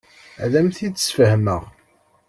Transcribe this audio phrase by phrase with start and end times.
[0.43, 1.63] Ad am-t-id-sfehmeɣ.